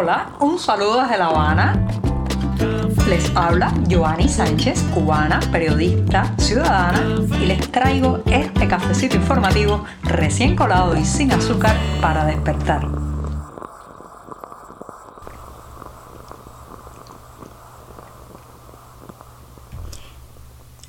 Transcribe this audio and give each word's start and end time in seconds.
Hola, 0.00 0.28
un 0.38 0.60
saludo 0.60 1.02
desde 1.02 1.18
La 1.18 1.26
Habana. 1.26 1.88
Les 3.08 3.34
habla 3.34 3.74
Joanny 3.90 4.28
Sánchez, 4.28 4.80
cubana, 4.94 5.40
periodista, 5.50 6.32
ciudadana, 6.38 7.02
y 7.42 7.46
les 7.46 7.68
traigo 7.72 8.22
este 8.26 8.68
cafecito 8.68 9.16
informativo 9.16 9.84
recién 10.04 10.54
colado 10.54 10.96
y 10.96 11.04
sin 11.04 11.32
azúcar 11.32 11.76
para 12.00 12.24
despertar. 12.26 12.86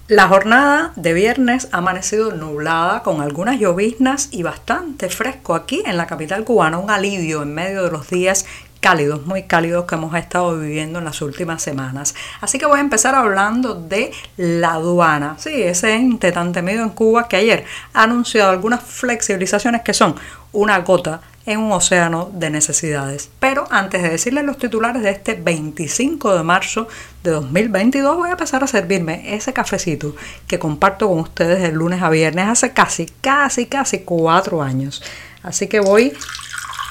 La 0.10 0.28
jornada 0.28 0.91
de 0.96 1.14
viernes 1.14 1.70
ha 1.71 1.78
amanecido 1.78 2.32
nublada 2.32 3.04
con 3.04 3.21
algunas 3.21 3.60
lloviznas 3.60 4.30
y 4.32 4.41
bastante 4.41 5.07
fresco 5.07 5.54
aquí 5.54 5.84
en 5.86 5.98
la 5.98 6.07
capital 6.07 6.46
cubana, 6.46 6.80
un 6.80 6.90
alivio 6.90 7.44
en 7.44 7.54
medio 7.54 7.84
de 7.84 7.91
los 7.91 8.10
días 8.10 8.48
cálidos, 8.80 9.26
muy 9.26 9.44
cálidos 9.44 9.86
que 9.86 9.96
hemos 9.96 10.16
estado 10.16 10.58
viviendo 10.58 11.00
en 11.00 11.06
las 11.06 11.22
últimas 11.22 11.62
semanas. 11.62 12.16
Así 12.42 12.58
que 12.58 12.66
voy 12.66 12.78
a 12.78 12.82
empezar 12.82 13.16
hablando 13.16 13.76
de 13.76 14.12
la 14.38 14.74
aduana, 14.74 15.36
sí, 15.38 15.64
ese 15.64 15.94
ente 15.96 16.32
tan 16.32 16.52
temido 16.54 16.84
en 16.84 16.90
Cuba 16.90 17.28
que 17.28 17.38
ayer 17.38 17.66
ha 17.94 18.04
anunciado 18.04 18.52
algunas 18.52 18.82
flexibilizaciones 18.82 19.82
que 19.82 19.94
son 19.94 20.16
una 20.52 20.80
gota 20.80 21.22
en 21.46 21.60
un 21.60 21.72
océano 21.72 22.30
de 22.34 22.50
necesidades. 22.50 23.30
Pero 23.40 23.68
antes 23.72 24.04
de 24.04 24.10
decirles 24.10 24.46
los 24.46 24.58
titulares 24.58 25.02
de 25.02 25.10
este 25.10 25.34
25 25.34 26.36
de 26.36 26.44
marzo 26.44 26.88
de 27.24 27.32
2022, 27.32 28.18
voy 28.18 28.30
a 28.30 28.38
pasar 28.38 28.64
a 28.64 28.68
servirme 28.68 29.34
ese 29.34 29.52
cafecito 29.52 30.16
que 30.48 30.60
comparto 30.60 31.08
con 31.08 31.20
ustedes 31.20 31.62
de 31.62 31.72
lunes 31.72 32.04
a 32.04 32.10
viernes 32.10 32.48
hace 32.48 32.72
casi, 32.72 33.08
casi, 33.22 33.66
casi 33.66 34.00
cuatro 34.00 34.62
años. 34.62 35.02
Así 35.41 35.68
que 35.68 35.80
voy 35.80 36.14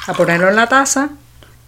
a 0.06 0.14
ponerlo 0.14 0.48
en 0.48 0.56
la 0.56 0.68
taza, 0.68 1.10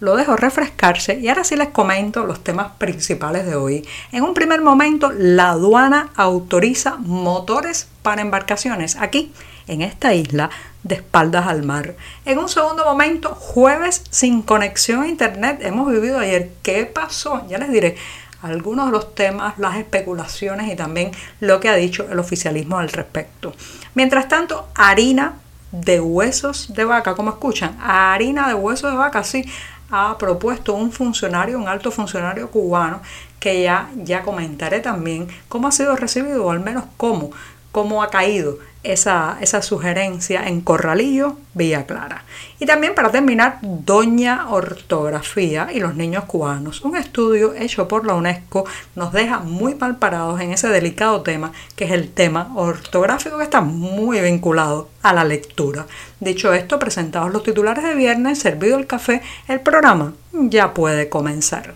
lo 0.01 0.15
dejo 0.15 0.35
refrescarse 0.35 1.19
y 1.19 1.29
ahora 1.29 1.43
sí 1.43 1.55
les 1.55 1.69
comento 1.69 2.25
los 2.25 2.43
temas 2.43 2.71
principales 2.79 3.45
de 3.45 3.55
hoy. 3.55 3.87
En 4.11 4.23
un 4.23 4.33
primer 4.33 4.59
momento, 4.59 5.11
la 5.15 5.51
aduana 5.51 6.09
autoriza 6.15 6.97
motores 6.97 7.87
para 8.01 8.23
embarcaciones 8.23 8.97
aquí 8.97 9.31
en 9.67 9.83
esta 9.83 10.15
isla 10.15 10.49
de 10.81 10.95
espaldas 10.95 11.45
al 11.45 11.61
mar. 11.63 11.95
En 12.25 12.39
un 12.39 12.49
segundo 12.49 12.83
momento, 12.83 13.35
jueves 13.35 14.03
sin 14.09 14.41
conexión 14.41 15.03
a 15.03 15.07
internet. 15.07 15.59
Hemos 15.61 15.91
vivido 15.91 16.17
ayer. 16.17 16.49
¿Qué 16.63 16.87
pasó? 16.87 17.45
Ya 17.47 17.59
les 17.59 17.71
diré 17.71 17.95
algunos 18.41 18.87
de 18.87 18.93
los 18.93 19.13
temas, 19.13 19.59
las 19.59 19.77
especulaciones 19.77 20.73
y 20.73 20.75
también 20.75 21.11
lo 21.39 21.59
que 21.59 21.69
ha 21.69 21.75
dicho 21.75 22.07
el 22.09 22.17
oficialismo 22.17 22.79
al 22.79 22.89
respecto. 22.89 23.53
Mientras 23.93 24.27
tanto, 24.27 24.67
harina 24.73 25.35
de 25.71 26.01
huesos 26.01 26.73
de 26.73 26.85
vaca, 26.85 27.13
como 27.13 27.29
escuchan, 27.29 27.77
harina 27.81 28.47
de 28.47 28.55
huesos 28.55 28.91
de 28.91 28.97
vaca, 28.97 29.23
sí, 29.23 29.45
ha 29.91 30.17
propuesto 30.17 30.73
un 30.73 30.91
funcionario, 30.91 31.59
un 31.59 31.67
alto 31.67 31.91
funcionario 31.91 32.49
cubano, 32.49 33.01
que 33.39 33.63
ya, 33.63 33.89
ya 33.95 34.23
comentaré 34.23 34.79
también 34.79 35.27
cómo 35.49 35.67
ha 35.67 35.71
sido 35.71 35.95
recibido, 35.95 36.45
o 36.45 36.51
al 36.51 36.61
menos 36.61 36.85
cómo, 36.97 37.31
cómo 37.71 38.03
ha 38.03 38.09
caído 38.09 38.57
esa, 38.83 39.37
esa 39.41 39.61
sugerencia 39.61 40.47
en 40.47 40.61
Corralillo, 40.61 41.37
Villa 41.53 41.85
Clara. 41.85 42.23
Y 42.59 42.65
también 42.65 42.95
para 42.95 43.11
terminar, 43.11 43.59
Doña 43.61 44.49
Ortografía 44.49 45.69
y 45.71 45.79
los 45.79 45.95
niños 45.95 46.25
cubanos. 46.25 46.81
Un 46.81 46.95
estudio 46.95 47.53
hecho 47.53 47.87
por 47.87 48.05
la 48.05 48.15
UNESCO 48.15 48.65
nos 48.95 49.13
deja 49.13 49.39
muy 49.39 49.75
mal 49.75 49.97
parados 49.97 50.41
en 50.41 50.51
ese 50.51 50.67
delicado 50.69 51.21
tema 51.21 51.51
que 51.75 51.85
es 51.85 51.91
el 51.91 52.09
tema 52.11 52.51
ortográfico 52.55 53.37
que 53.37 53.43
está 53.43 53.61
muy 53.61 54.19
vinculado 54.21 54.89
a 55.03 55.13
la 55.13 55.23
lectura. 55.23 55.85
Dicho 56.19 56.53
esto, 56.53 56.79
presentados 56.79 57.31
los 57.31 57.43
titulares 57.43 57.83
de 57.83 57.95
viernes, 57.95 58.39
servido 58.39 58.77
el 58.77 58.87
café, 58.87 59.21
el 59.47 59.59
programa 59.59 60.13
ya 60.33 60.73
puede 60.73 61.09
comenzar. 61.09 61.75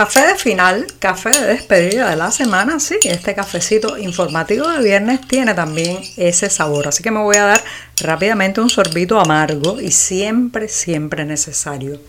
Café 0.00 0.28
de 0.28 0.34
final, 0.36 0.86
café 0.98 1.28
de 1.28 1.46
despedida 1.48 2.08
de 2.08 2.16
la 2.16 2.30
semana, 2.30 2.80
sí, 2.80 2.96
este 3.04 3.34
cafecito 3.34 3.98
informativo 3.98 4.66
de 4.66 4.82
viernes 4.82 5.20
tiene 5.28 5.52
también 5.52 5.98
ese 6.16 6.48
sabor, 6.48 6.88
así 6.88 7.02
que 7.02 7.10
me 7.10 7.20
voy 7.20 7.36
a 7.36 7.44
dar 7.44 7.62
rápidamente 8.00 8.62
un 8.62 8.70
sorbito 8.70 9.20
amargo 9.20 9.78
y 9.78 9.90
siempre, 9.90 10.68
siempre 10.68 11.26
necesario. 11.26 12.00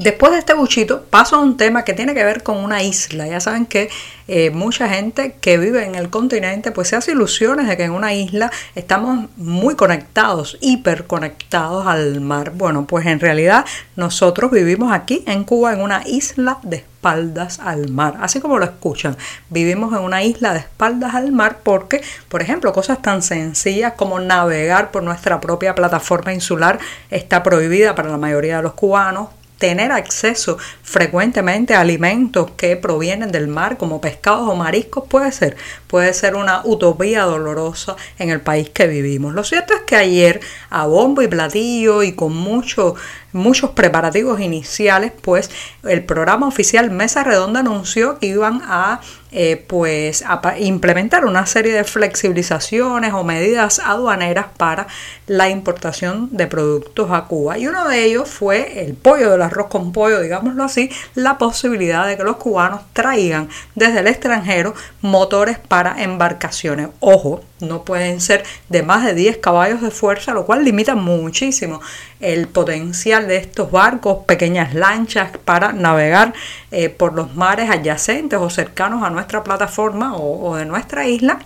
Después 0.00 0.32
de 0.32 0.38
este 0.38 0.54
buchito 0.54 1.02
paso 1.10 1.36
a 1.36 1.40
un 1.40 1.58
tema 1.58 1.84
que 1.84 1.92
tiene 1.92 2.14
que 2.14 2.24
ver 2.24 2.42
con 2.42 2.56
una 2.56 2.82
isla. 2.82 3.26
Ya 3.26 3.38
saben 3.38 3.66
que 3.66 3.90
eh, 4.28 4.48
mucha 4.48 4.88
gente 4.88 5.36
que 5.42 5.58
vive 5.58 5.84
en 5.84 5.94
el 5.94 6.08
continente 6.08 6.72
pues 6.72 6.88
se 6.88 6.96
hace 6.96 7.12
ilusiones 7.12 7.68
de 7.68 7.76
que 7.76 7.84
en 7.84 7.90
una 7.90 8.14
isla 8.14 8.50
estamos 8.74 9.28
muy 9.36 9.76
conectados, 9.76 10.56
hiperconectados 10.62 11.86
al 11.86 12.22
mar. 12.22 12.52
Bueno, 12.54 12.86
pues 12.86 13.04
en 13.04 13.20
realidad 13.20 13.66
nosotros 13.94 14.50
vivimos 14.50 14.90
aquí 14.90 15.22
en 15.26 15.44
Cuba 15.44 15.74
en 15.74 15.82
una 15.82 16.02
isla 16.06 16.60
de 16.62 16.76
espaldas 16.76 17.60
al 17.60 17.90
mar, 17.90 18.16
así 18.22 18.40
como 18.40 18.58
lo 18.58 18.64
escuchan. 18.64 19.18
Vivimos 19.50 19.92
en 19.92 19.98
una 19.98 20.22
isla 20.22 20.54
de 20.54 20.60
espaldas 20.60 21.14
al 21.14 21.30
mar 21.30 21.58
porque, 21.62 22.00
por 22.30 22.40
ejemplo, 22.40 22.72
cosas 22.72 23.02
tan 23.02 23.20
sencillas 23.20 23.92
como 23.98 24.18
navegar 24.18 24.92
por 24.92 25.02
nuestra 25.02 25.42
propia 25.42 25.74
plataforma 25.74 26.32
insular 26.32 26.78
está 27.10 27.42
prohibida 27.42 27.94
para 27.94 28.08
la 28.08 28.16
mayoría 28.16 28.56
de 28.56 28.62
los 28.62 28.72
cubanos 28.72 29.28
tener 29.60 29.92
acceso 29.92 30.56
frecuentemente 30.82 31.74
a 31.74 31.80
alimentos 31.80 32.50
que 32.56 32.76
provienen 32.76 33.30
del 33.30 33.46
mar 33.46 33.76
como 33.76 34.00
pescados 34.00 34.48
o 34.48 34.56
mariscos 34.56 35.04
puede 35.06 35.30
ser, 35.32 35.54
puede 35.86 36.14
ser 36.14 36.34
una 36.34 36.62
utopía 36.64 37.24
dolorosa 37.24 37.94
en 38.18 38.30
el 38.30 38.40
país 38.40 38.70
que 38.70 38.86
vivimos. 38.86 39.34
Lo 39.34 39.44
cierto 39.44 39.74
es 39.74 39.82
que 39.82 39.96
ayer 39.96 40.40
a 40.70 40.86
bombo 40.86 41.20
y 41.20 41.28
platillo 41.28 42.02
y 42.02 42.14
con 42.14 42.34
mucho 42.34 42.94
muchos 43.32 43.70
preparativos 43.70 44.40
iniciales, 44.40 45.12
pues 45.20 45.50
el 45.84 46.04
programa 46.04 46.46
oficial 46.46 46.90
Mesa 46.90 47.24
Redonda 47.24 47.60
anunció 47.60 48.18
que 48.18 48.26
iban 48.26 48.62
a 48.64 49.00
eh, 49.32 49.64
pues 49.68 50.24
a 50.26 50.58
implementar 50.58 51.24
una 51.24 51.46
serie 51.46 51.72
de 51.72 51.84
flexibilizaciones 51.84 53.12
o 53.12 53.22
medidas 53.22 53.78
aduaneras 53.78 54.46
para 54.56 54.88
la 55.28 55.48
importación 55.48 56.28
de 56.32 56.48
productos 56.48 57.12
a 57.12 57.26
Cuba. 57.26 57.56
Y 57.56 57.68
uno 57.68 57.88
de 57.88 58.04
ellos 58.04 58.28
fue 58.28 58.84
el 58.84 58.94
pollo 58.94 59.30
del 59.30 59.42
arroz 59.42 59.68
con 59.68 59.92
pollo, 59.92 60.20
digámoslo 60.20 60.64
así, 60.64 60.90
la 61.14 61.38
posibilidad 61.38 62.08
de 62.08 62.16
que 62.16 62.24
los 62.24 62.38
cubanos 62.38 62.80
traigan 62.92 63.48
desde 63.76 64.00
el 64.00 64.08
extranjero 64.08 64.74
motores 65.00 65.60
para 65.60 66.02
embarcaciones. 66.02 66.88
Ojo, 66.98 67.44
no 67.60 67.84
pueden 67.84 68.20
ser 68.20 68.42
de 68.68 68.82
más 68.82 69.04
de 69.04 69.14
10 69.14 69.36
caballos 69.36 69.80
de 69.80 69.92
fuerza, 69.92 70.32
lo 70.32 70.44
cual 70.44 70.64
limita 70.64 70.96
muchísimo 70.96 71.80
el 72.18 72.48
potencial 72.48 73.19
de 73.26 73.36
estos 73.36 73.70
barcos, 73.70 74.24
pequeñas 74.26 74.74
lanchas 74.74 75.30
para 75.44 75.72
navegar 75.72 76.32
eh, 76.70 76.88
por 76.88 77.14
los 77.14 77.34
mares 77.34 77.70
adyacentes 77.70 78.38
o 78.38 78.50
cercanos 78.50 79.02
a 79.02 79.10
nuestra 79.10 79.42
plataforma 79.44 80.16
o, 80.16 80.56
de 80.56 80.64
nuestra 80.64 81.06
isla. 81.06 81.40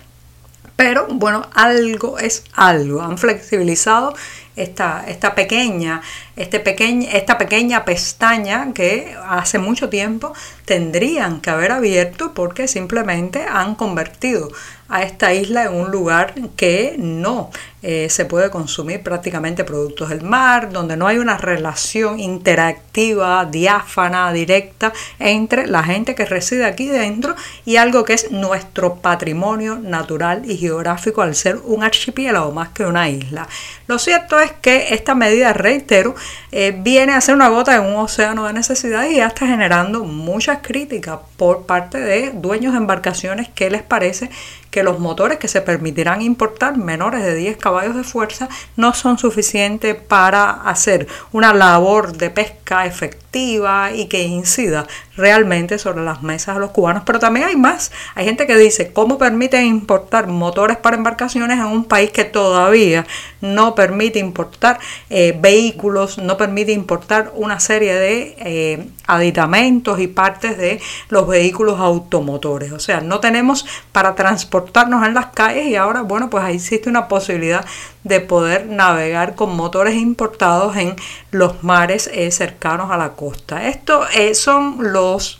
Pero 0.75 1.07
bueno, 1.09 1.47
algo 1.53 2.19
es 2.19 2.43
algo. 2.53 3.01
Han 3.01 3.17
flexibilizado 3.17 4.13
esta, 4.55 5.05
esta 5.07 5.35
pequeña 5.35 6.01
este 6.35 6.63
esta 7.17 7.37
pequeña 7.37 7.85
pestaña 7.85 8.73
que 8.73 9.15
hace 9.27 9.57
mucho 9.57 9.87
tiempo 9.87 10.33
tendrían 10.65 11.39
que 11.39 11.49
haber 11.49 11.71
abierto 11.71 12.33
porque 12.33 12.67
simplemente 12.67 13.45
han 13.47 13.75
convertido 13.75 14.49
a 14.87 15.01
esta 15.01 15.33
isla 15.33 15.63
en 15.63 15.73
un 15.73 15.89
lugar 15.89 16.35
que 16.55 16.95
no 16.99 17.49
eh, 17.81 18.07
se 18.09 18.25
puede 18.25 18.51
consumir 18.51 19.01
prácticamente 19.01 19.63
productos 19.63 20.09
del 20.09 20.21
mar, 20.21 20.71
donde 20.71 20.95
no 20.95 21.07
hay 21.07 21.17
una 21.17 21.37
relación 21.37 22.19
interactiva, 22.19 23.45
diáfana, 23.45 24.31
directa 24.31 24.93
entre 25.17 25.65
la 25.65 25.83
gente 25.83 26.13
que 26.13 26.25
reside 26.25 26.65
aquí 26.65 26.87
dentro 26.87 27.35
y 27.63 27.77
algo 27.77 28.03
que 28.03 28.13
es 28.13 28.31
nuestro 28.31 28.95
patrimonio 28.95 29.77
natural 29.77 30.43
y 30.49 30.57
geográfico 30.57 31.21
al 31.23 31.35
ser 31.35 31.57
un 31.63 31.83
archipiélago 31.83 32.51
más 32.51 32.69
que 32.69 32.85
una 32.85 33.09
isla. 33.09 33.47
Lo 33.87 33.97
cierto 33.97 34.39
es 34.39 34.44
que 34.51 34.93
esta 34.93 35.15
medida, 35.15 35.53
reitero, 35.53 36.15
eh, 36.51 36.75
viene 36.77 37.13
a 37.13 37.21
ser 37.21 37.35
una 37.35 37.49
gota 37.49 37.75
en 37.75 37.81
un 37.81 37.95
océano 37.95 38.45
de 38.45 38.53
necesidad 38.53 39.05
y 39.05 39.15
ya 39.15 39.27
está 39.27 39.47
generando 39.47 40.03
muchas 40.03 40.59
críticas 40.61 41.19
por 41.37 41.65
parte 41.65 41.99
de 41.99 42.31
dueños 42.31 42.73
de 42.73 42.79
embarcaciones. 42.79 43.49
Que 43.49 43.69
les 43.69 43.83
parece 43.83 44.29
que 44.75 44.83
los 44.83 44.99
motores 44.99 45.39
que 45.39 45.47
se 45.47 45.61
permitirán 45.61 46.21
importar 46.21 46.75
menores 46.75 47.23
de 47.23 47.33
10 47.33 47.55
caballos 47.55 47.95
de 47.95 48.03
fuerza 48.03 48.49
no 48.75 48.93
son 48.93 49.17
suficientes 49.17 49.95
para 49.95 50.51
hacer 50.51 51.07
una 51.31 51.53
labor 51.53 52.11
de 52.11 52.29
pesca 52.29 52.85
efectiva 52.85 53.93
y 53.93 54.07
que 54.07 54.23
incida 54.23 54.85
realmente 55.15 55.77
sobre 55.79 56.03
las 56.03 56.23
mesas 56.23 56.55
de 56.55 56.61
los 56.61 56.71
cubanos. 56.71 57.03
Pero 57.05 57.19
también 57.19 57.47
hay 57.47 57.55
más. 57.55 57.91
Hay 58.15 58.25
gente 58.25 58.47
que 58.47 58.57
dice, 58.57 58.91
¿cómo 58.91 59.17
permiten 59.17 59.65
importar 59.65 60.27
motores 60.27 60.77
para 60.77 60.97
embarcaciones 60.97 61.57
en 61.57 61.65
un 61.65 61.85
país 61.85 62.11
que 62.11 62.25
todavía 62.25 63.05
no 63.41 63.75
permite 63.75 64.19
importar 64.19 64.79
eh, 65.09 65.37
vehículos, 65.39 66.17
no 66.17 66.37
permite 66.37 66.71
importar 66.71 67.31
una 67.35 67.59
serie 67.59 67.93
de 67.93 68.35
eh, 68.39 68.87
aditamentos 69.07 69.99
y 69.99 70.07
partes 70.07 70.57
de 70.57 70.81
los 71.09 71.27
vehículos 71.27 71.79
automotores? 71.79 72.71
O 72.71 72.79
sea, 72.79 73.01
no 73.01 73.19
tenemos 73.19 73.65
para 73.91 74.15
en 74.73 75.13
las 75.13 75.27
calles 75.27 75.67
y 75.67 75.75
ahora, 75.75 76.01
bueno, 76.01 76.29
pues 76.29 76.43
ahí 76.43 76.55
existe 76.55 76.89
una 76.89 77.07
posibilidad 77.07 77.65
de 78.03 78.19
poder 78.19 78.67
navegar 78.67 79.35
con 79.35 79.55
motores 79.55 79.95
importados 79.95 80.75
en 80.77 80.95
los 81.31 81.63
mares 81.63 82.09
eh, 82.13 82.31
cercanos 82.31 82.91
a 82.91 82.97
la 82.97 83.13
costa. 83.13 83.67
Estos 83.67 84.07
son 84.33 84.93
los 84.93 85.39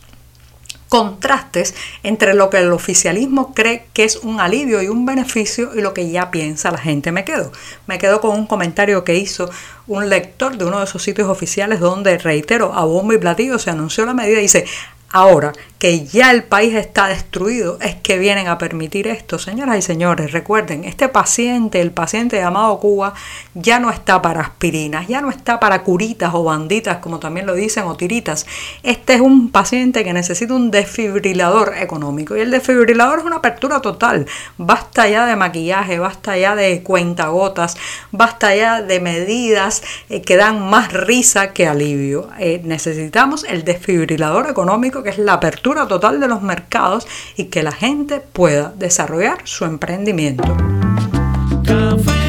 contrastes 0.90 1.76
entre 2.04 2.34
lo 2.34 2.50
que 2.50 2.60
el 2.60 2.72
oficialismo 2.72 3.54
cree 3.54 3.88
que 3.94 4.04
es 4.04 4.18
un 4.18 4.40
alivio 4.40 4.82
y 4.82 4.88
un 4.88 5.06
beneficio 5.06 5.72
y 5.76 5.82
lo 5.82 5.94
que 5.94 6.10
ya 6.10 6.32
piensa 6.32 6.72
la 6.72 6.78
gente. 6.78 7.12
Me 7.12 7.26
quedo, 7.26 7.52
me 7.88 7.98
quedo 7.98 8.22
con 8.22 8.32
un 8.32 8.48
comentario 8.48 9.04
que 9.04 9.16
hizo 9.16 9.50
un 9.88 10.10
lector 10.10 10.58
de 10.58 10.66
uno 10.66 10.80
de 10.80 10.86
esos 10.86 11.04
sitios 11.04 11.28
oficiales 11.28 11.80
donde, 11.80 12.18
reitero, 12.18 12.74
a 12.74 12.86
bombo 12.86 13.14
y 13.14 13.18
platillo 13.18 13.60
se 13.60 13.72
anunció 13.72 14.06
la 14.06 14.14
medida 14.14 14.40
dice, 14.40 14.66
ahora 15.10 15.54
que 15.86 16.04
ya 16.04 16.32
el 16.32 16.44
país 16.44 16.74
está 16.74 17.10
destruido, 17.10 17.78
es 17.80 17.94
que 17.94 18.18
vienen 18.18 18.48
a 18.48 18.58
permitir 18.58 19.06
esto. 19.06 19.38
Señoras 19.38 19.78
y 19.78 19.84
señores, 19.84 20.32
recuerden, 20.32 20.84
este 20.84 21.10
paciente, 21.10 21.80
el 21.80 21.92
paciente 21.92 22.38
llamado 22.38 22.80
Cuba, 22.80 23.14
ya 23.54 23.78
no 23.78 23.92
está 23.92 24.20
para 24.20 24.42
aspirinas, 24.42 25.08
ya 25.08 25.22
no 25.22 25.30
está 25.30 25.60
para 25.60 25.84
curitas 25.84 26.34
o 26.34 26.44
banditas, 26.44 26.98
como 26.98 27.20
también 27.20 27.46
lo 27.46 27.54
dicen, 27.54 27.84
o 27.84 27.96
tiritas. 27.96 28.48
Este 28.82 29.14
es 29.14 29.22
un 29.22 29.52
paciente 29.52 30.04
que 30.04 30.12
necesita 30.12 30.56
un 30.56 30.72
desfibrilador 30.72 31.76
económico. 31.78 32.36
Y 32.36 32.40
el 32.40 32.50
desfibrilador 32.50 33.20
es 33.20 33.26
una 33.26 33.36
apertura 33.36 33.80
total. 33.80 34.26
Basta 34.58 35.08
ya 35.08 35.28
de 35.28 35.36
maquillaje, 35.36 36.00
basta 36.00 36.36
ya 36.36 36.56
de 36.56 36.82
cuentagotas, 36.82 37.78
basta 38.10 38.56
ya 38.56 38.82
de 38.82 39.00
medidas 39.00 39.84
eh, 40.10 40.24
que 40.24 40.36
dan 40.36 40.68
más 40.68 40.92
risa 40.94 41.54
que 41.54 41.68
alivio. 41.68 42.30
Eh, 42.40 42.62
necesitamos 42.64 43.44
el 43.48 43.64
desfibrilador 43.64 44.50
económico, 44.50 45.04
que 45.04 45.12
es 45.12 45.20
la 45.20 45.34
apertura 45.34 45.75
total 45.84 46.20
de 46.20 46.28
los 46.28 46.42
mercados 46.42 47.06
y 47.36 47.46
que 47.46 47.62
la 47.62 47.72
gente 47.72 48.22
pueda 48.22 48.74
desarrollar 48.78 49.40
su 49.44 49.66
emprendimiento. 49.66 50.44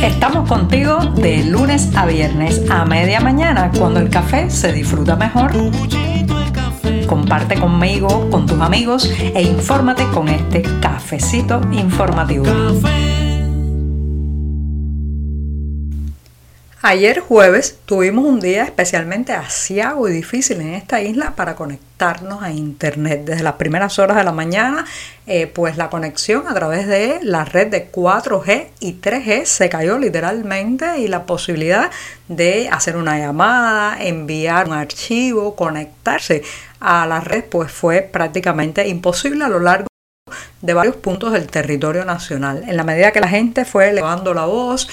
Estamos 0.03 0.49
contigo 0.49 0.99
de 1.15 1.45
lunes 1.45 1.95
a 1.97 2.07
viernes 2.07 2.63
a 2.71 2.85
media 2.85 3.21
mañana 3.21 3.71
cuando 3.79 4.01
el 4.01 4.11
café 4.11 4.51
se 4.51 4.73
disfruta 4.73 5.17
mejor. 5.17 5.53
Comparte 7.07 7.59
conmigo, 7.59 8.29
con 8.31 8.47
tus 8.47 8.61
amigos 8.61 9.11
e 9.21 9.43
infórmate 9.43 10.05
con 10.13 10.29
este 10.29 10.63
cafecito 10.81 11.61
informativo. 11.73 12.45
Ayer 16.89 17.19
jueves 17.19 17.81
tuvimos 17.85 18.25
un 18.25 18.39
día 18.39 18.63
especialmente 18.63 19.33
asiago 19.33 20.09
y 20.09 20.13
difícil 20.13 20.61
en 20.61 20.75
esta 20.75 21.01
isla 21.01 21.33
para 21.35 21.57
conectarnos 21.57 22.45
a 22.45 22.53
internet. 22.53 23.25
Desde 23.25 23.43
las 23.43 23.55
primeras 23.55 23.99
horas 23.99 24.17
de 24.17 24.23
la 24.23 24.31
mañana, 24.31 24.85
eh, 25.27 25.49
pues 25.49 25.77
la 25.79 25.91
conexión 25.91 26.47
a 26.47 26.55
través 26.55 26.87
de 26.87 27.19
la 27.23 27.45
red 27.45 27.73
de 27.73 27.91
4G 27.91 28.69
y 28.79 29.01
3G 29.01 29.47
se 29.47 29.69
cayó 29.69 29.99
literalmente 29.99 31.01
y 31.01 31.09
la 31.09 31.27
posibilidad 31.27 31.91
de 32.29 32.69
hacer 32.71 32.97
una 32.97 33.19
llamada, 33.19 34.01
enviar 34.01 34.69
un 34.69 34.75
archivo, 34.75 35.57
conectarse 35.57 36.45
a 36.79 37.05
la 37.07 37.19
red, 37.19 37.43
pues 37.47 37.73
fue 37.73 38.03
prácticamente 38.03 38.87
imposible 38.87 39.45
a 39.45 39.49
lo 39.49 39.59
largo 39.59 39.89
de 40.63 40.73
varios 40.73 40.95
puntos 40.95 41.33
del 41.33 41.49
territorio 41.49 42.05
nacional. 42.05 42.63
En 42.69 42.77
la 42.77 42.85
medida 42.85 43.11
que 43.11 43.19
la 43.19 43.29
gente 43.29 43.65
fue 43.65 43.89
elevando 43.89 44.33
la 44.35 44.45
voz, 44.45 44.89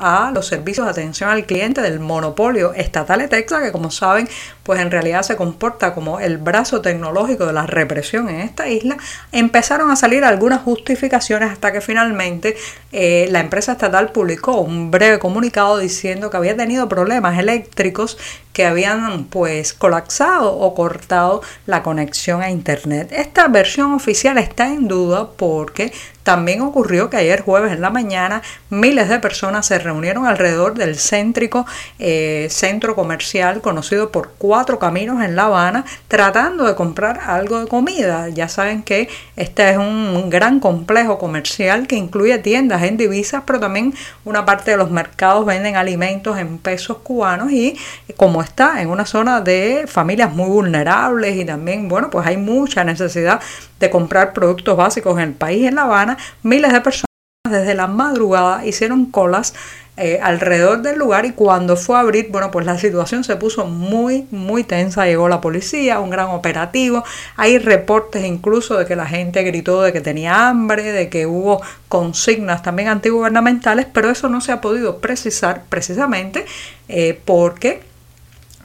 a 0.00 0.30
los 0.34 0.46
servicios 0.46 0.86
de 0.86 0.90
atención 0.90 1.30
al 1.30 1.46
cliente 1.46 1.80
del 1.80 1.98
monopolio 1.98 2.74
estatal 2.74 3.20
de 3.20 3.28
Texas, 3.28 3.62
que 3.62 3.72
como 3.72 3.90
saben, 3.90 4.28
pues 4.62 4.80
en 4.80 4.90
realidad 4.90 5.22
se 5.22 5.36
comporta 5.36 5.94
como 5.94 6.20
el 6.20 6.36
brazo 6.36 6.82
tecnológico 6.82 7.46
de 7.46 7.54
la 7.54 7.66
represión 7.66 8.28
en 8.28 8.40
esta 8.40 8.68
isla, 8.68 8.98
empezaron 9.32 9.90
a 9.90 9.96
salir 9.96 10.24
algunas 10.24 10.60
justificaciones 10.62 11.50
hasta 11.50 11.72
que 11.72 11.80
finalmente 11.80 12.56
eh, 12.92 13.26
la 13.30 13.40
empresa 13.40 13.72
estatal 13.72 14.12
publicó 14.12 14.60
un 14.60 14.90
breve 14.90 15.18
comunicado 15.18 15.78
diciendo 15.78 16.28
que 16.28 16.36
había 16.36 16.56
tenido 16.56 16.88
problemas 16.88 17.38
eléctricos 17.38 18.18
que 18.54 18.64
habían 18.64 19.24
pues 19.24 19.74
colapsado 19.74 20.56
o 20.56 20.74
cortado 20.74 21.42
la 21.66 21.82
conexión 21.82 22.40
a 22.40 22.50
internet. 22.50 23.12
Esta 23.12 23.48
versión 23.48 23.92
oficial 23.92 24.38
está 24.38 24.68
en 24.68 24.88
duda 24.88 25.28
porque 25.36 25.92
también 26.22 26.62
ocurrió 26.62 27.10
que 27.10 27.18
ayer 27.18 27.42
jueves 27.42 27.72
en 27.72 27.82
la 27.82 27.90
mañana 27.90 28.40
miles 28.70 29.10
de 29.10 29.18
personas 29.18 29.66
se 29.66 29.78
reunieron 29.78 30.24
alrededor 30.24 30.74
del 30.74 30.96
céntrico 30.96 31.66
eh, 31.98 32.48
centro 32.50 32.94
comercial 32.94 33.60
conocido 33.60 34.10
por 34.10 34.32
Cuatro 34.38 34.78
Caminos 34.78 35.22
en 35.22 35.36
La 35.36 35.44
Habana 35.44 35.84
tratando 36.08 36.64
de 36.64 36.76
comprar 36.76 37.20
algo 37.26 37.60
de 37.60 37.66
comida. 37.66 38.30
Ya 38.30 38.48
saben 38.48 38.82
que 38.82 39.08
este 39.36 39.70
es 39.70 39.76
un 39.76 40.30
gran 40.30 40.60
complejo 40.60 41.18
comercial 41.18 41.86
que 41.86 41.96
incluye 41.96 42.38
tiendas 42.38 42.82
en 42.84 42.96
divisas, 42.96 43.42
pero 43.44 43.60
también 43.60 43.92
una 44.24 44.46
parte 44.46 44.70
de 44.70 44.76
los 44.78 44.90
mercados 44.90 45.44
venden 45.44 45.76
alimentos 45.76 46.38
en 46.38 46.56
pesos 46.56 46.98
cubanos 46.98 47.52
y 47.52 47.76
como 48.16 48.43
está 48.44 48.80
en 48.80 48.90
una 48.90 49.06
zona 49.06 49.40
de 49.40 49.86
familias 49.86 50.32
muy 50.32 50.48
vulnerables 50.48 51.36
y 51.36 51.44
también, 51.44 51.88
bueno, 51.88 52.10
pues 52.10 52.26
hay 52.26 52.36
mucha 52.36 52.84
necesidad 52.84 53.40
de 53.80 53.90
comprar 53.90 54.32
productos 54.32 54.76
básicos 54.76 55.18
en 55.18 55.24
el 55.24 55.32
país, 55.32 55.66
en 55.66 55.74
La 55.74 55.82
Habana, 55.82 56.16
miles 56.42 56.72
de 56.72 56.80
personas 56.80 57.04
desde 57.50 57.74
la 57.74 57.88
madrugada 57.88 58.64
hicieron 58.64 59.04
colas 59.04 59.52
eh, 59.96 60.18
alrededor 60.20 60.82
del 60.82 60.98
lugar 60.98 61.24
y 61.24 61.32
cuando 61.32 61.76
fue 61.76 61.96
a 61.96 62.00
abrir, 62.00 62.28
bueno, 62.30 62.50
pues 62.50 62.66
la 62.66 62.76
situación 62.78 63.22
se 63.22 63.36
puso 63.36 63.66
muy, 63.66 64.26
muy 64.32 64.64
tensa. 64.64 65.06
Llegó 65.06 65.28
la 65.28 65.40
policía, 65.40 66.00
un 66.00 66.10
gran 66.10 66.30
operativo. 66.30 67.04
Hay 67.36 67.58
reportes 67.58 68.24
incluso 68.24 68.76
de 68.76 68.86
que 68.86 68.96
la 68.96 69.06
gente 69.06 69.42
gritó 69.44 69.82
de 69.82 69.92
que 69.92 70.00
tenía 70.00 70.48
hambre, 70.48 70.90
de 70.90 71.08
que 71.08 71.26
hubo 71.26 71.62
consignas 71.88 72.62
también 72.62 72.88
antigubernamentales, 72.88 73.86
pero 73.92 74.10
eso 74.10 74.28
no 74.28 74.40
se 74.40 74.50
ha 74.50 74.60
podido 74.60 74.98
precisar 74.98 75.62
precisamente 75.68 76.44
eh, 76.88 77.20
porque 77.24 77.82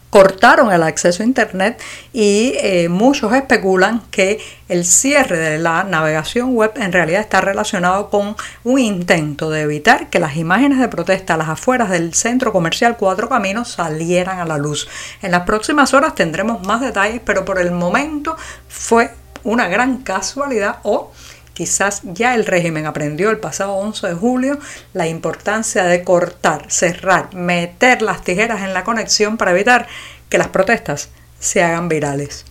cortaron 0.10 0.72
el 0.72 0.84
acceso 0.84 1.22
a 1.24 1.26
Internet 1.26 1.82
y 2.14 2.54
eh, 2.58 2.90
muchos 2.90 3.34
especulan 3.34 4.02
que 4.12 4.40
el 4.68 4.86
cierre 4.86 5.38
de 5.38 5.60
la 5.60 5.84
navegación 5.84 6.56
web 6.56 6.72
en 6.76 6.92
realidad 6.92 7.22
está 7.22 7.42
relacionado 7.42 8.10
con 8.10 8.36
un 8.64 8.80
intento 8.80 9.50
de 9.50 9.62
evitar 9.62 10.10
que 10.10 10.20
las 10.20 10.36
imágenes 10.36 10.80
de 10.80 10.88
protesta 10.88 11.36
a 11.36 11.38
las 11.38 11.50
afueras 11.50 11.90
del 11.90 12.14
centro 12.14 12.52
comercial 12.52 12.98
Cuatro 12.98 13.30
Caminos 13.30 13.70
salieran 13.70 14.40
a 14.40 14.46
la 14.46 14.58
luz. 14.58 14.88
En 15.22 15.32
las 15.32 15.42
próximas 15.42 15.94
horas 15.94 16.16
tendremos 16.16 16.66
más 16.66 16.82
detalles, 16.82 17.22
pero 17.24 17.46
por 17.46 17.60
el 17.60 17.72
momento 17.72 18.36
fue 18.68 19.12
una 19.44 19.68
gran 19.68 19.98
casualidad 20.00 20.78
o 20.84 21.12
Quizás 21.60 22.04
ya 22.06 22.36
el 22.36 22.46
régimen 22.46 22.86
aprendió 22.86 23.30
el 23.32 23.38
pasado 23.38 23.74
11 23.74 24.08
de 24.08 24.14
julio 24.14 24.60
la 24.94 25.08
importancia 25.10 25.84
de 25.84 26.06
cortar, 26.06 26.72
cerrar, 26.72 27.36
meter 27.36 28.02
las 28.02 28.24
tijeras 28.24 28.62
en 28.62 28.74
la 28.74 28.86
conexión 28.86 29.36
para 29.36 29.52
evitar 29.52 29.86
que 30.30 30.38
las 30.38 30.48
protestas 30.48 31.10
se 31.38 31.62
hagan 31.62 31.90
virales. 31.90 32.46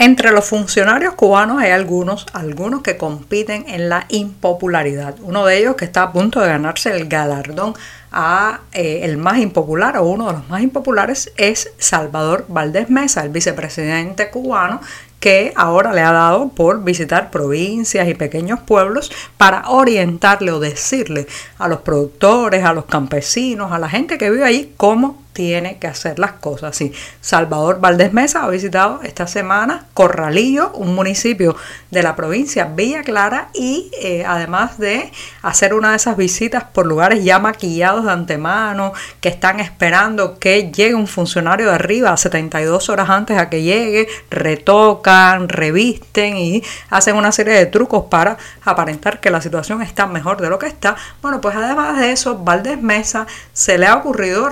Entre 0.00 0.30
los 0.30 0.44
funcionarios 0.44 1.14
cubanos 1.14 1.60
hay 1.60 1.72
algunos, 1.72 2.24
algunos 2.32 2.82
que 2.82 2.96
compiten 2.96 3.64
en 3.66 3.88
la 3.88 4.06
impopularidad. 4.10 5.16
Uno 5.22 5.44
de 5.44 5.58
ellos 5.58 5.74
que 5.74 5.86
está 5.86 6.04
a 6.04 6.12
punto 6.12 6.38
de 6.40 6.46
ganarse 6.46 6.92
el 6.92 7.08
galardón 7.08 7.74
a 8.12 8.60
eh, 8.70 9.00
el 9.02 9.16
más 9.16 9.38
impopular 9.38 9.96
o 9.96 10.04
uno 10.04 10.28
de 10.28 10.34
los 10.34 10.48
más 10.48 10.62
impopulares 10.62 11.32
es 11.36 11.72
Salvador 11.78 12.44
Valdés 12.46 12.90
Mesa, 12.90 13.24
el 13.24 13.30
vicepresidente 13.30 14.30
cubano 14.30 14.80
que 15.18 15.52
ahora 15.56 15.92
le 15.92 16.02
ha 16.02 16.12
dado 16.12 16.50
por 16.50 16.84
visitar 16.84 17.32
provincias 17.32 18.08
y 18.08 18.14
pequeños 18.14 18.60
pueblos 18.60 19.10
para 19.36 19.68
orientarle 19.68 20.52
o 20.52 20.60
decirle 20.60 21.26
a 21.58 21.66
los 21.66 21.80
productores, 21.80 22.64
a 22.64 22.72
los 22.72 22.84
campesinos, 22.84 23.72
a 23.72 23.80
la 23.80 23.88
gente 23.88 24.16
que 24.16 24.30
vive 24.30 24.44
allí 24.44 24.72
cómo 24.76 25.24
tiene 25.38 25.78
que 25.78 25.86
hacer 25.86 26.18
las 26.18 26.32
cosas. 26.32 26.74
Sí, 26.74 26.92
Salvador 27.20 27.78
Valdés 27.80 28.12
Mesa 28.12 28.42
ha 28.42 28.48
visitado 28.48 29.02
esta 29.04 29.28
semana 29.28 29.86
Corralillo, 29.94 30.72
un 30.72 30.96
municipio 30.96 31.54
de 31.92 32.02
la 32.02 32.16
provincia 32.16 32.64
Villa 32.64 33.04
Clara 33.04 33.50
y 33.54 33.88
eh, 34.02 34.24
además 34.26 34.78
de 34.78 35.12
hacer 35.42 35.74
una 35.74 35.90
de 35.90 35.96
esas 35.96 36.16
visitas 36.16 36.64
por 36.64 36.86
lugares 36.86 37.22
ya 37.22 37.38
maquillados 37.38 38.04
de 38.04 38.10
antemano, 38.10 38.94
que 39.20 39.28
están 39.28 39.60
esperando 39.60 40.40
que 40.40 40.72
llegue 40.72 40.96
un 40.96 41.06
funcionario 41.06 41.68
de 41.68 41.76
arriba 41.76 42.16
72 42.16 42.88
horas 42.88 43.08
antes 43.08 43.38
a 43.38 43.48
que 43.48 43.62
llegue, 43.62 44.08
retocan, 44.30 45.48
revisten 45.48 46.36
y 46.36 46.64
hacen 46.90 47.14
una 47.14 47.30
serie 47.30 47.54
de 47.54 47.66
trucos 47.66 48.06
para 48.10 48.38
aparentar 48.64 49.20
que 49.20 49.30
la 49.30 49.40
situación 49.40 49.82
está 49.82 50.08
mejor 50.08 50.40
de 50.40 50.50
lo 50.50 50.58
que 50.58 50.66
está. 50.66 50.96
Bueno, 51.22 51.40
pues 51.40 51.54
además 51.54 51.96
de 52.00 52.10
eso, 52.10 52.38
Valdés 52.38 52.82
Mesa 52.82 53.28
se 53.52 53.78
le 53.78 53.86
ha 53.86 53.94
ocurrido 53.94 54.48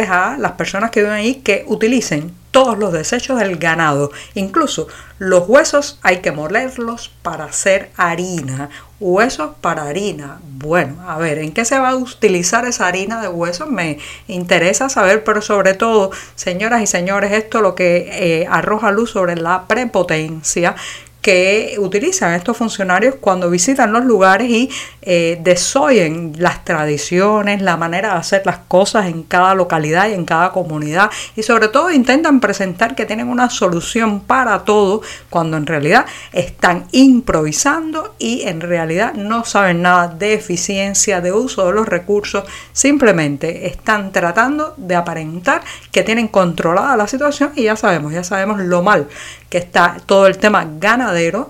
a 0.00 0.36
las 0.38 0.52
personas 0.52 0.90
que 0.90 1.00
viven 1.00 1.14
ahí 1.14 1.34
que 1.36 1.64
utilicen 1.68 2.34
todos 2.52 2.78
los 2.78 2.92
desechos 2.92 3.40
del 3.40 3.56
ganado. 3.56 4.12
Incluso 4.34 4.86
los 5.18 5.48
huesos 5.48 5.98
hay 6.02 6.18
que 6.18 6.32
molerlos 6.32 7.10
para 7.22 7.44
hacer 7.44 7.90
harina. 7.96 8.68
Huesos 9.00 9.52
para 9.60 9.84
harina. 9.84 10.38
Bueno, 10.42 11.02
a 11.08 11.18
ver, 11.18 11.38
¿en 11.38 11.52
qué 11.52 11.64
se 11.64 11.78
va 11.78 11.90
a 11.90 11.96
utilizar 11.96 12.66
esa 12.66 12.86
harina 12.86 13.20
de 13.20 13.28
huesos? 13.28 13.68
Me 13.68 13.98
interesa 14.28 14.88
saber, 14.88 15.24
pero 15.24 15.42
sobre 15.42 15.74
todo, 15.74 16.10
señoras 16.36 16.82
y 16.82 16.86
señores, 16.86 17.32
esto 17.32 17.62
lo 17.62 17.74
que 17.74 18.08
eh, 18.12 18.46
arroja 18.48 18.92
luz 18.92 19.10
sobre 19.10 19.36
la 19.36 19.66
prepotencia 19.66 20.76
que 21.22 21.76
utilizan 21.78 22.34
estos 22.34 22.56
funcionarios 22.56 23.14
cuando 23.20 23.48
visitan 23.48 23.92
los 23.92 24.04
lugares 24.04 24.50
y 24.50 24.68
eh, 25.02 25.38
desoyen 25.42 26.34
las 26.36 26.64
tradiciones, 26.64 27.62
la 27.62 27.76
manera 27.76 28.14
de 28.14 28.18
hacer 28.18 28.42
las 28.44 28.58
cosas 28.58 29.06
en 29.06 29.22
cada 29.22 29.54
localidad 29.54 30.08
y 30.08 30.14
en 30.14 30.24
cada 30.24 30.50
comunidad. 30.50 31.10
Y 31.36 31.44
sobre 31.44 31.68
todo 31.68 31.92
intentan 31.92 32.40
presentar 32.40 32.96
que 32.96 33.06
tienen 33.06 33.28
una 33.28 33.50
solución 33.50 34.20
para 34.20 34.64
todo 34.64 35.02
cuando 35.30 35.56
en 35.56 35.66
realidad 35.66 36.06
están 36.32 36.86
improvisando 36.90 38.16
y 38.18 38.42
en 38.42 38.60
realidad 38.60 39.14
no 39.14 39.44
saben 39.44 39.82
nada 39.82 40.08
de 40.08 40.34
eficiencia, 40.34 41.20
de 41.20 41.32
uso 41.32 41.66
de 41.66 41.72
los 41.72 41.88
recursos, 41.88 42.44
simplemente 42.72 43.68
están 43.68 44.10
tratando 44.10 44.74
de 44.76 44.96
aparentar 44.96 45.62
que 45.92 46.02
tienen 46.02 46.26
controlada 46.26 46.96
la 46.96 47.06
situación 47.06 47.52
y 47.54 47.62
ya 47.64 47.76
sabemos, 47.76 48.12
ya 48.12 48.24
sabemos 48.24 48.58
lo 48.58 48.82
mal 48.82 49.06
que 49.52 49.58
está 49.58 49.98
todo 50.06 50.26
el 50.26 50.38
tema 50.38 50.64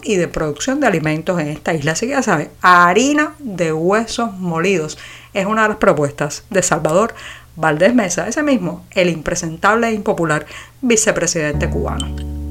y 0.03 0.17
de 0.17 0.29
producción 0.29 0.81
de 0.81 0.87
alimentos 0.87 1.41
en 1.41 1.49
esta 1.49 1.75
isla. 1.75 1.93
Así 1.93 2.07
que 2.07 2.13
ya 2.13 2.23
saben, 2.23 2.51
harina 2.61 3.35
de 3.39 3.73
huesos 3.73 4.33
molidos 4.35 4.99
es 5.35 5.47
una 5.47 5.63
de 5.63 5.69
las 5.69 5.79
propuestas 5.79 6.45
de 6.51 6.63
Salvador 6.63 7.15
Valdés 7.57 7.95
Mesa, 7.95 8.29
ese 8.29 8.43
mismo, 8.43 8.85
el 8.93 9.09
impresentable 9.09 9.89
e 9.89 9.93
impopular 9.93 10.47
vicepresidente 10.81 11.69
cubano. 11.69 12.43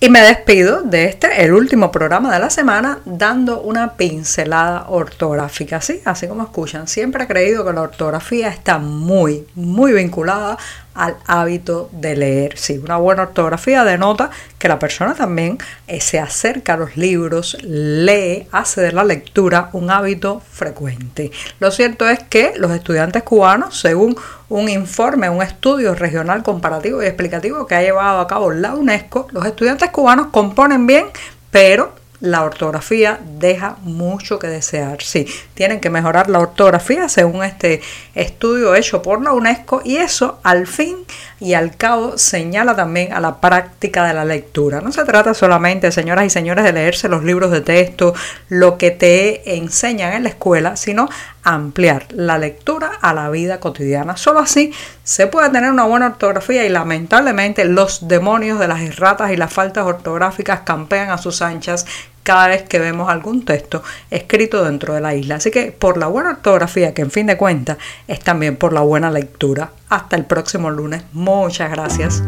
Y 0.00 0.10
me 0.10 0.20
despido 0.20 0.82
de 0.82 1.06
este, 1.06 1.44
el 1.44 1.52
último 1.52 1.90
programa 1.90 2.32
de 2.32 2.38
la 2.38 2.50
semana, 2.50 3.00
dando 3.04 3.60
una 3.60 3.94
pincelada 3.94 4.86
ortográfica. 4.88 5.80
Sí, 5.80 6.00
así 6.04 6.28
como 6.28 6.44
escuchan, 6.44 6.86
siempre 6.86 7.24
he 7.24 7.26
creído 7.26 7.64
que 7.64 7.72
la 7.72 7.82
ortografía 7.82 8.48
está 8.48 8.78
muy, 8.78 9.44
muy 9.56 9.92
vinculada 9.92 10.56
al 10.98 11.16
hábito 11.26 11.88
de 11.92 12.16
leer. 12.16 12.58
Sí, 12.58 12.76
una 12.78 12.96
buena 12.96 13.22
ortografía 13.22 13.84
denota 13.84 14.30
que 14.58 14.68
la 14.68 14.78
persona 14.78 15.14
también 15.14 15.58
eh, 15.86 16.00
se 16.00 16.18
acerca 16.18 16.74
a 16.74 16.76
los 16.76 16.96
libros, 16.96 17.56
lee, 17.62 18.48
hace 18.50 18.80
de 18.80 18.92
la 18.92 19.04
lectura 19.04 19.70
un 19.72 19.90
hábito 19.90 20.42
frecuente. 20.50 21.30
Lo 21.60 21.70
cierto 21.70 22.08
es 22.08 22.18
que 22.24 22.54
los 22.56 22.72
estudiantes 22.72 23.22
cubanos, 23.22 23.78
según 23.80 24.16
un 24.48 24.68
informe, 24.68 25.30
un 25.30 25.42
estudio 25.42 25.94
regional 25.94 26.42
comparativo 26.42 27.02
y 27.02 27.06
explicativo 27.06 27.66
que 27.66 27.76
ha 27.76 27.82
llevado 27.82 28.18
a 28.18 28.26
cabo 28.26 28.50
la 28.50 28.74
UNESCO, 28.74 29.28
los 29.30 29.46
estudiantes 29.46 29.90
cubanos 29.90 30.28
componen 30.28 30.86
bien, 30.86 31.06
pero 31.52 31.97
la 32.20 32.42
ortografía 32.44 33.20
deja 33.38 33.76
mucho 33.82 34.38
que 34.38 34.48
desear. 34.48 35.02
Sí, 35.02 35.26
tienen 35.54 35.80
que 35.80 35.90
mejorar 35.90 36.28
la 36.28 36.40
ortografía 36.40 37.08
según 37.08 37.44
este 37.44 37.80
estudio 38.14 38.74
hecho 38.74 39.02
por 39.02 39.22
la 39.22 39.32
UNESCO 39.32 39.82
y 39.84 39.96
eso 39.96 40.40
al 40.42 40.66
fin 40.66 40.96
y 41.40 41.54
al 41.54 41.76
cabo 41.76 42.18
señala 42.18 42.74
también 42.74 43.12
a 43.12 43.20
la 43.20 43.40
práctica 43.40 44.04
de 44.06 44.14
la 44.14 44.24
lectura. 44.24 44.80
No 44.80 44.92
se 44.92 45.04
trata 45.04 45.34
solamente, 45.34 45.92
señoras 45.92 46.26
y 46.26 46.30
señores, 46.30 46.64
de 46.64 46.72
leerse 46.72 47.08
los 47.08 47.22
libros 47.22 47.50
de 47.50 47.60
texto, 47.60 48.14
lo 48.48 48.76
que 48.76 48.90
te 48.90 49.56
enseñan 49.56 50.12
en 50.14 50.24
la 50.24 50.30
escuela, 50.30 50.76
sino 50.76 51.08
ampliar 51.44 52.06
la 52.10 52.38
lectura 52.38 52.90
a 53.00 53.14
la 53.14 53.30
vida 53.30 53.60
cotidiana. 53.60 54.16
Solo 54.16 54.40
así 54.40 54.72
se 55.04 55.26
puede 55.26 55.50
tener 55.50 55.70
una 55.70 55.84
buena 55.84 56.06
ortografía 56.06 56.64
y 56.64 56.68
lamentablemente 56.68 57.64
los 57.64 58.08
demonios 58.08 58.58
de 58.58 58.68
las 58.68 58.80
erratas 58.80 59.30
y 59.30 59.36
las 59.36 59.52
faltas 59.52 59.86
ortográficas 59.86 60.60
campean 60.60 61.10
a 61.10 61.18
sus 61.18 61.40
anchas 61.40 61.86
cada 62.28 62.48
vez 62.48 62.64
que 62.64 62.78
vemos 62.78 63.08
algún 63.08 63.46
texto 63.46 63.82
escrito 64.10 64.62
dentro 64.62 64.92
de 64.92 65.00
la 65.00 65.14
isla. 65.14 65.36
Así 65.36 65.50
que 65.50 65.72
por 65.72 65.96
la 65.96 66.08
buena 66.08 66.32
ortografía, 66.32 66.92
que 66.92 67.00
en 67.00 67.10
fin 67.10 67.24
de 67.26 67.38
cuentas 67.38 67.78
es 68.06 68.20
también 68.20 68.56
por 68.56 68.74
la 68.74 68.82
buena 68.82 69.10
lectura. 69.10 69.70
Hasta 69.88 70.14
el 70.16 70.26
próximo 70.26 70.70
lunes. 70.70 71.04
Muchas 71.14 71.70
gracias. 71.70 72.22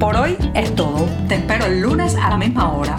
Por 0.00 0.16
hoy 0.16 0.38
es 0.54 0.74
todo. 0.74 1.06
Te 1.28 1.34
espero 1.34 1.66
el 1.66 1.82
lunes 1.82 2.16
a 2.16 2.30
la 2.30 2.38
misma 2.38 2.72
hora. 2.72 2.96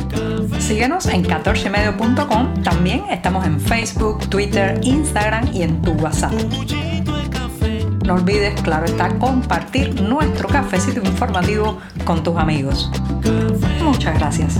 Síguenos 0.60 1.08
en 1.08 1.26
14medio.com. 1.26 2.62
También 2.62 3.06
estamos 3.10 3.48
en 3.48 3.60
Facebook, 3.60 4.30
Twitter, 4.30 4.80
Instagram 4.84 5.50
y 5.56 5.64
en 5.64 5.82
tu 5.82 5.94
WhatsApp. 5.94 6.34
No 8.06 8.16
olvides, 8.16 8.62
claro 8.62 8.86
está, 8.86 9.10
compartir 9.18 10.02
nuestro 10.02 10.48
cafecito 10.50 11.02
informativo 11.02 11.80
con 12.06 12.22
tus 12.22 12.38
amigos. 12.38 12.92
Muchas 13.82 14.20
gracias. 14.20 14.58